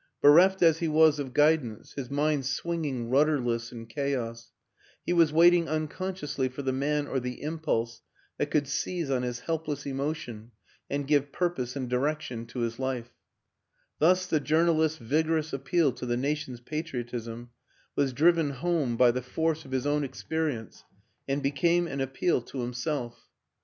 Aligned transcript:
Bereft 0.19 0.63
as 0.63 0.79
he 0.79 0.87
was 0.87 1.19
of 1.19 1.31
guidance, 1.31 1.93
his 1.93 2.09
mind 2.09 2.47
swinging 2.47 3.11
rudderless 3.11 3.71
in 3.71 3.85
chaos, 3.85 4.51
he 5.05 5.13
was 5.13 5.31
waiting 5.31 5.69
unconsciously 5.69 6.49
for 6.49 6.63
the 6.63 6.71
man 6.73 7.05
or 7.05 7.19
the 7.19 7.43
impulse 7.43 8.01
that 8.39 8.49
could 8.49 8.67
seize 8.67 9.11
on 9.11 9.21
his 9.21 9.41
helpless 9.41 9.85
emotion 9.85 10.53
and 10.89 11.05
give 11.05 11.31
purpose 11.31 11.75
and 11.75 11.87
direction 11.87 12.47
to 12.47 12.61
his 12.61 12.79
life; 12.79 13.11
thus 13.99 14.25
the 14.25 14.39
journalist's 14.39 14.97
vigorous 14.97 15.53
appeal 15.53 15.91
to 15.91 16.07
the 16.07 16.17
na 16.17 16.33
tion's 16.33 16.61
patriotism 16.61 17.51
was 17.95 18.11
driven 18.11 18.49
home 18.49 18.97
by 18.97 19.11
the 19.11 19.21
force 19.21 19.65
of 19.65 19.71
his 19.71 19.85
own 19.85 20.03
experience 20.03 20.83
and 21.27 21.43
became 21.43 21.85
an 21.85 22.01
appeal 22.01 22.41
to 22.41 22.63
him 22.63 22.73
self. 22.73 23.27